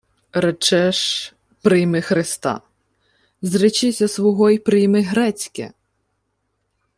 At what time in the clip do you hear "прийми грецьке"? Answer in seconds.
4.59-5.71